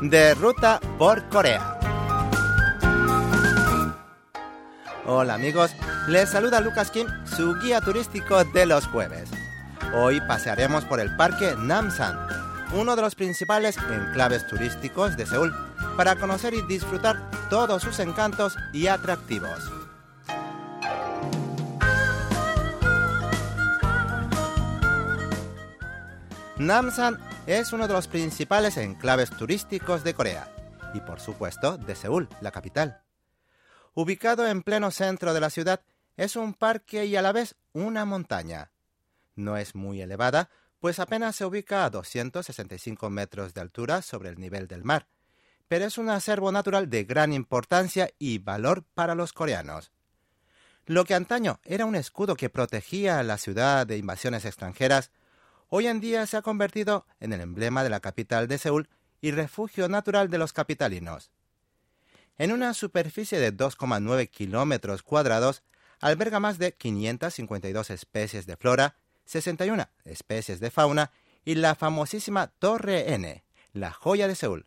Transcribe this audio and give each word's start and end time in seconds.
de 0.00 0.34
Ruta 0.34 0.80
por 0.98 1.28
Corea. 1.28 1.78
Hola 5.06 5.34
amigos, 5.34 5.72
les 6.08 6.30
saluda 6.30 6.60
Lucas 6.60 6.90
Kim, 6.90 7.06
su 7.24 7.54
guía 7.60 7.80
turístico 7.80 8.44
de 8.44 8.66
los 8.66 8.86
jueves. 8.86 9.30
Hoy 9.94 10.20
pasearemos 10.22 10.84
por 10.84 11.00
el 11.00 11.14
Parque 11.16 11.54
Namsan, 11.58 12.16
uno 12.72 12.96
de 12.96 13.02
los 13.02 13.14
principales 13.14 13.76
enclaves 13.76 14.46
turísticos 14.46 15.16
de 15.16 15.26
Seúl, 15.26 15.54
para 15.96 16.16
conocer 16.16 16.54
y 16.54 16.62
disfrutar 16.62 17.30
todos 17.50 17.82
sus 17.82 17.98
encantos 17.98 18.56
y 18.72 18.86
atractivos. 18.86 19.70
Namsan 26.56 27.18
es 27.46 27.72
uno 27.72 27.88
de 27.88 27.94
los 27.94 28.08
principales 28.08 28.76
enclaves 28.76 29.30
turísticos 29.30 30.04
de 30.04 30.14
Corea 30.14 30.54
y 30.94 31.00
por 31.00 31.20
supuesto 31.20 31.78
de 31.78 31.94
Seúl, 31.94 32.28
la 32.40 32.50
capital. 32.50 33.02
Ubicado 33.94 34.46
en 34.46 34.62
pleno 34.62 34.90
centro 34.90 35.34
de 35.34 35.40
la 35.40 35.50
ciudad, 35.50 35.80
es 36.16 36.36
un 36.36 36.54
parque 36.54 37.06
y 37.06 37.16
a 37.16 37.22
la 37.22 37.32
vez 37.32 37.56
una 37.72 38.04
montaña. 38.04 38.70
No 39.34 39.56
es 39.56 39.74
muy 39.74 40.00
elevada, 40.00 40.50
pues 40.80 40.98
apenas 40.98 41.36
se 41.36 41.44
ubica 41.44 41.84
a 41.84 41.90
265 41.90 43.10
metros 43.10 43.54
de 43.54 43.60
altura 43.60 44.02
sobre 44.02 44.28
el 44.28 44.38
nivel 44.38 44.66
del 44.68 44.84
mar, 44.84 45.06
pero 45.68 45.84
es 45.84 45.98
un 45.98 46.10
acervo 46.10 46.52
natural 46.52 46.90
de 46.90 47.04
gran 47.04 47.32
importancia 47.32 48.10
y 48.18 48.38
valor 48.38 48.84
para 48.94 49.14
los 49.14 49.32
coreanos. 49.32 49.92
Lo 50.86 51.04
que 51.04 51.14
antaño 51.14 51.60
era 51.64 51.86
un 51.86 51.94
escudo 51.94 52.34
que 52.34 52.50
protegía 52.50 53.18
a 53.18 53.22
la 53.22 53.38
ciudad 53.38 53.86
de 53.86 53.96
invasiones 53.96 54.44
extranjeras, 54.44 55.10
hoy 55.70 55.86
en 55.86 56.00
día 56.00 56.26
se 56.26 56.36
ha 56.36 56.42
convertido 56.42 57.06
en 57.20 57.32
el 57.32 57.40
emblema 57.40 57.82
de 57.82 57.90
la 57.90 58.00
capital 58.00 58.48
de 58.48 58.58
Seúl 58.58 58.88
y 59.20 59.30
refugio 59.30 59.88
natural 59.88 60.28
de 60.28 60.38
los 60.38 60.52
capitalinos. 60.52 61.30
En 62.38 62.52
una 62.52 62.74
superficie 62.74 63.38
de 63.38 63.56
2,9 63.56 64.28
kilómetros 64.28 65.02
cuadrados, 65.02 65.62
alberga 66.00 66.40
más 66.40 66.58
de 66.58 66.72
552 66.72 67.90
especies 67.90 68.46
de 68.46 68.56
flora, 68.56 68.96
61 69.26 69.88
especies 70.04 70.58
de 70.58 70.70
fauna 70.70 71.12
y 71.44 71.54
la 71.54 71.74
famosísima 71.74 72.48
Torre 72.48 73.14
N, 73.14 73.44
la 73.72 73.92
joya 73.92 74.26
de 74.26 74.34
Seúl, 74.34 74.66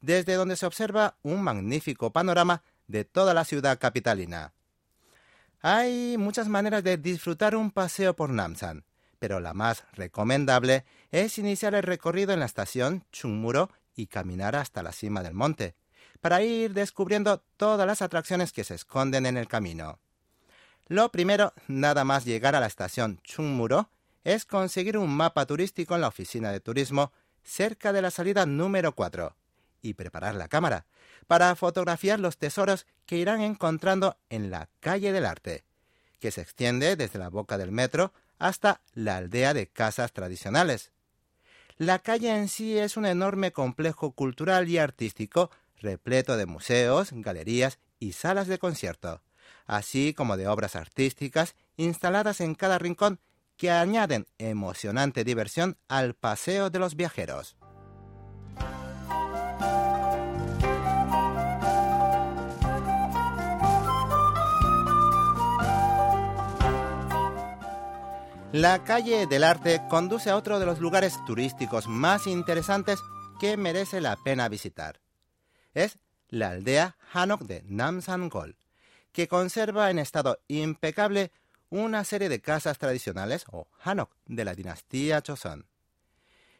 desde 0.00 0.34
donde 0.34 0.56
se 0.56 0.66
observa 0.66 1.16
un 1.22 1.42
magnífico 1.42 2.12
panorama 2.12 2.62
de 2.86 3.04
toda 3.04 3.34
la 3.34 3.44
ciudad 3.44 3.78
capitalina. 3.78 4.52
Hay 5.62 6.16
muchas 6.18 6.48
maneras 6.48 6.84
de 6.84 6.98
disfrutar 6.98 7.56
un 7.56 7.70
paseo 7.70 8.14
por 8.14 8.30
Namsan 8.30 8.84
pero 9.24 9.40
la 9.40 9.54
más 9.54 9.84
recomendable 9.94 10.84
es 11.10 11.38
iniciar 11.38 11.74
el 11.74 11.82
recorrido 11.82 12.34
en 12.34 12.40
la 12.40 12.44
estación 12.44 13.06
Chungmuro 13.10 13.70
y 13.96 14.08
caminar 14.08 14.54
hasta 14.54 14.82
la 14.82 14.92
cima 14.92 15.22
del 15.22 15.32
monte, 15.32 15.76
para 16.20 16.42
ir 16.42 16.74
descubriendo 16.74 17.42
todas 17.56 17.86
las 17.86 18.02
atracciones 18.02 18.52
que 18.52 18.64
se 18.64 18.74
esconden 18.74 19.24
en 19.24 19.38
el 19.38 19.48
camino. 19.48 19.98
Lo 20.88 21.10
primero, 21.10 21.54
nada 21.68 22.04
más 22.04 22.26
llegar 22.26 22.54
a 22.54 22.60
la 22.60 22.66
estación 22.66 23.18
Chungmuro, 23.24 23.88
es 24.24 24.44
conseguir 24.44 24.98
un 24.98 25.16
mapa 25.16 25.46
turístico 25.46 25.94
en 25.94 26.02
la 26.02 26.08
oficina 26.08 26.52
de 26.52 26.60
turismo 26.60 27.10
cerca 27.42 27.94
de 27.94 28.02
la 28.02 28.10
salida 28.10 28.44
número 28.44 28.94
4 28.94 29.34
y 29.80 29.94
preparar 29.94 30.34
la 30.34 30.48
cámara 30.48 30.84
para 31.26 31.54
fotografiar 31.54 32.20
los 32.20 32.36
tesoros 32.36 32.86
que 33.06 33.16
irán 33.16 33.40
encontrando 33.40 34.18
en 34.28 34.50
la 34.50 34.68
calle 34.80 35.12
del 35.12 35.24
arte, 35.24 35.64
que 36.20 36.30
se 36.30 36.42
extiende 36.42 36.96
desde 36.96 37.18
la 37.18 37.30
boca 37.30 37.56
del 37.56 37.72
metro 37.72 38.12
hasta 38.44 38.82
la 38.92 39.16
aldea 39.16 39.54
de 39.54 39.68
casas 39.68 40.12
tradicionales. 40.12 40.92
La 41.78 42.00
calle 42.00 42.28
en 42.36 42.48
sí 42.48 42.76
es 42.76 42.98
un 42.98 43.06
enorme 43.06 43.52
complejo 43.52 44.12
cultural 44.12 44.68
y 44.68 44.76
artístico 44.76 45.50
repleto 45.80 46.36
de 46.36 46.44
museos, 46.44 47.08
galerías 47.12 47.78
y 47.98 48.12
salas 48.12 48.46
de 48.46 48.58
concierto, 48.58 49.22
así 49.64 50.12
como 50.12 50.36
de 50.36 50.46
obras 50.46 50.76
artísticas 50.76 51.54
instaladas 51.78 52.42
en 52.42 52.54
cada 52.54 52.78
rincón 52.78 53.18
que 53.56 53.70
añaden 53.70 54.26
emocionante 54.36 55.24
diversión 55.24 55.78
al 55.88 56.12
paseo 56.12 56.68
de 56.68 56.80
los 56.80 56.96
viajeros. 56.96 57.56
La 68.54 68.84
calle 68.84 69.26
del 69.26 69.42
arte 69.42 69.82
conduce 69.90 70.30
a 70.30 70.36
otro 70.36 70.60
de 70.60 70.64
los 70.64 70.78
lugares 70.78 71.18
turísticos 71.26 71.88
más 71.88 72.28
interesantes 72.28 73.00
que 73.40 73.56
merece 73.56 74.00
la 74.00 74.14
pena 74.14 74.48
visitar. 74.48 75.00
Es 75.74 75.98
la 76.28 76.50
aldea 76.50 76.96
Hanok 77.12 77.42
de 77.46 77.64
Namsan-gol, 77.64 78.56
que 79.10 79.26
conserva 79.26 79.90
en 79.90 79.98
estado 79.98 80.38
impecable 80.46 81.32
una 81.68 82.04
serie 82.04 82.28
de 82.28 82.40
casas 82.40 82.78
tradicionales 82.78 83.44
o 83.50 83.66
Hanok 83.80 84.12
de 84.26 84.44
la 84.44 84.54
dinastía 84.54 85.20
Choson. 85.20 85.66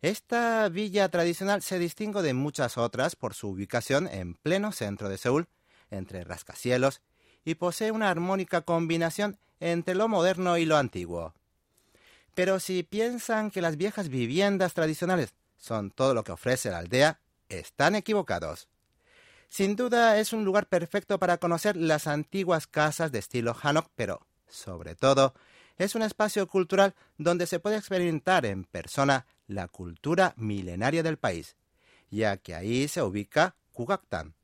Esta 0.00 0.68
villa 0.68 1.08
tradicional 1.08 1.60
se 1.60 1.80
distingue 1.80 2.22
de 2.22 2.34
muchas 2.34 2.78
otras 2.78 3.16
por 3.16 3.34
su 3.34 3.48
ubicación 3.48 4.06
en 4.06 4.34
pleno 4.34 4.70
centro 4.70 5.08
de 5.08 5.18
Seúl, 5.18 5.48
entre 5.90 6.22
rascacielos, 6.22 7.02
y 7.44 7.56
posee 7.56 7.90
una 7.90 8.10
armónica 8.10 8.60
combinación 8.60 9.40
entre 9.58 9.96
lo 9.96 10.06
moderno 10.06 10.56
y 10.56 10.66
lo 10.66 10.76
antiguo. 10.76 11.34
Pero 12.34 12.60
si 12.60 12.82
piensan 12.82 13.50
que 13.50 13.60
las 13.60 13.76
viejas 13.76 14.08
viviendas 14.08 14.74
tradicionales 14.74 15.34
son 15.58 15.90
todo 15.90 16.14
lo 16.14 16.24
que 16.24 16.32
ofrece 16.32 16.70
la 16.70 16.78
aldea, 16.78 17.20
están 17.48 17.94
equivocados. 17.94 18.68
Sin 19.48 19.74
duda 19.74 20.18
es 20.18 20.32
un 20.32 20.44
lugar 20.44 20.66
perfecto 20.66 21.18
para 21.18 21.38
conocer 21.38 21.76
las 21.76 22.06
antiguas 22.06 22.66
casas 22.66 23.10
de 23.10 23.18
estilo 23.18 23.54
Hanok, 23.60 23.90
pero, 23.96 24.26
sobre 24.48 24.94
todo, 24.94 25.34
es 25.76 25.94
un 25.94 26.02
espacio 26.02 26.46
cultural 26.46 26.94
donde 27.18 27.46
se 27.46 27.58
puede 27.58 27.76
experimentar 27.76 28.46
en 28.46 28.64
persona 28.64 29.26
la 29.48 29.66
cultura 29.66 30.34
milenaria 30.36 31.02
del 31.02 31.16
país, 31.16 31.56
ya 32.10 32.36
que 32.36 32.54
ahí 32.54 32.86
se 32.86 33.02
ubica 33.02 33.56
Kugaktan, 33.72 34.34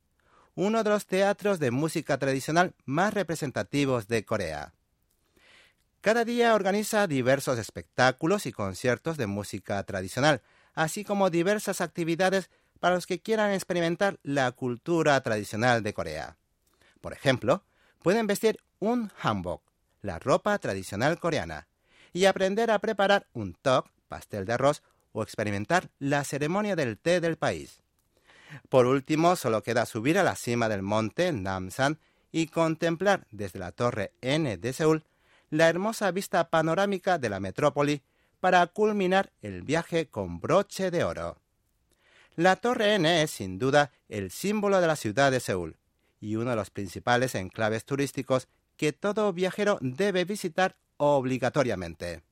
uno 0.55 0.83
de 0.83 0.91
los 0.91 1.07
teatros 1.07 1.59
de 1.59 1.71
música 1.71 2.19
tradicional 2.19 2.75
más 2.85 3.13
representativos 3.13 4.09
de 4.09 4.25
Corea. 4.25 4.73
Cada 6.06 6.25
día 6.25 6.55
organiza 6.55 7.09
diversos 7.09 7.59
espectáculos 7.59 8.47
y 8.47 8.53
conciertos 8.53 9.17
de 9.17 9.27
música 9.27 9.83
tradicional, 9.83 10.41
así 10.72 11.03
como 11.03 11.31
diversas 11.31 11.81
actividades 11.81 12.49
para 12.78 12.94
los 12.94 13.09
que 13.09 13.21
quieran 13.21 13.50
experimentar 13.50 14.21
la 14.22 14.53
cultura 14.53 15.21
tradicional 15.21 15.83
de 15.83 15.94
Corea. 15.94 16.37
Por 17.00 17.12
ejemplo, 17.12 17.65
pueden 18.05 18.28
vestir 18.28 18.61
un 18.78 19.11
hanbok, 19.21 19.65
la 20.00 20.21
ropa 20.21 20.56
tradicional 20.61 21.19
coreana, 21.19 21.67
y 22.12 22.27
aprender 22.27 22.71
a 22.71 22.78
preparar 22.78 23.27
un 23.33 23.55
tok, 23.55 23.91
pastel 24.06 24.44
de 24.44 24.53
arroz, 24.53 24.84
o 25.11 25.25
experimentar 25.25 25.91
la 25.99 26.23
ceremonia 26.23 26.77
del 26.77 26.99
té 26.99 27.21
del 27.21 27.37
país. 27.37 27.81
Por 28.69 28.87
último, 28.87 29.34
solo 29.34 29.65
queda 29.65 29.87
subir 29.87 30.21
a 30.21 30.23
la 30.23 30.37
cima 30.37 30.69
del 30.69 30.83
monte 30.83 31.33
Namsan 31.33 31.99
y 32.31 32.47
contemplar 32.47 33.27
desde 33.33 33.59
la 33.59 33.73
torre 33.73 34.12
N 34.21 34.56
de 34.56 34.73
Seúl 34.73 35.03
la 35.51 35.69
hermosa 35.69 36.11
vista 36.11 36.49
panorámica 36.51 37.19
de 37.19 37.29
la 37.29 37.41
metrópoli 37.41 38.03
para 38.41 38.67
culminar 38.67 39.33
el 39.43 39.62
viaje 39.62 40.09
con 40.09 40.41
broche 40.41 40.91
de 40.91 41.05
oro. 41.05 41.39
La 42.34 42.57
Torre 42.57 42.95
N 42.95 43.23
es 43.23 43.31
sin 43.31 43.59
duda 43.59 43.93
el 44.09 44.31
símbolo 44.31 44.81
de 44.81 44.87
la 44.87 44.97
ciudad 44.97 45.31
de 45.31 45.41
Seúl 45.41 45.77
y 46.21 46.37
uno 46.37 46.51
de 46.51 46.56
los 46.56 46.71
principales 46.71 47.35
enclaves 47.35 47.85
turísticos 47.85 48.49
que 48.77 48.93
todo 48.93 49.32
viajero 49.32 49.79
debe 49.81 50.25
visitar 50.25 50.76
obligatoriamente. 50.99 52.23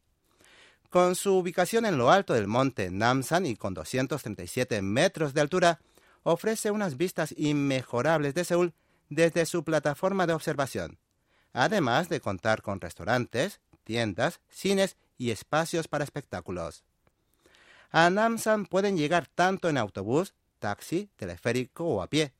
Con 0.90 1.16
su 1.16 1.36
ubicación 1.36 1.86
en 1.86 1.98
lo 1.98 2.10
alto 2.10 2.34
del 2.34 2.46
monte 2.46 2.90
Namsan 2.90 3.46
y 3.46 3.56
con 3.56 3.74
237 3.74 4.80
metros 4.82 5.34
de 5.34 5.40
altura, 5.40 5.80
ofrece 6.22 6.70
unas 6.70 6.96
vistas 6.96 7.34
inmejorables 7.36 8.34
de 8.34 8.44
Seúl 8.44 8.74
desde 9.08 9.46
su 9.46 9.64
plataforma 9.64 10.26
de 10.26 10.34
observación, 10.34 10.98
además 11.54 12.10
de 12.10 12.20
contar 12.20 12.60
con 12.60 12.80
restaurantes, 12.80 13.60
tiendas, 13.84 14.40
cines 14.50 14.96
y 15.16 15.30
espacios 15.30 15.88
para 15.88 16.04
espectáculos. 16.04 16.84
A 17.90 18.10
Namsan 18.10 18.66
pueden 18.66 18.96
llegar 18.96 19.28
tanto 19.28 19.68
en 19.68 19.78
autobús, 19.78 20.34
taxi, 20.58 21.08
teleférico 21.16 21.84
o 21.84 22.02
a 22.02 22.08
pie, 22.08 22.32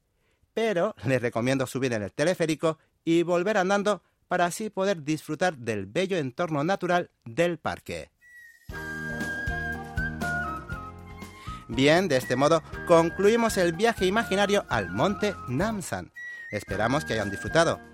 pero 0.53 0.95
les 1.07 1.23
recomiendo 1.23 1.67
subir 1.67 1.93
en 1.93 2.03
el 2.03 2.13
teleférico 2.13 2.79
y 3.05 3.23
volver 3.23 3.57
andando 3.57 4.03
para 4.29 4.47
así 4.47 4.69
poder 4.69 5.05
disfrutar 5.05 5.57
del 5.57 5.87
bello 5.87 6.17
entorno 6.17 6.65
natural 6.65 7.11
del 7.25 7.59
parque. 7.59 8.11
Bien, 11.69 12.09
de 12.09 12.17
este 12.17 12.37
modo 12.37 12.63
concluimos 12.87 13.57
el 13.57 13.73
viaje 13.73 14.07
imaginario 14.07 14.65
al 14.69 14.91
monte 14.91 15.35
Namsan. 15.49 16.13
Esperamos 16.51 17.05
que 17.05 17.15
hayan 17.15 17.31
disfrutado. 17.31 17.94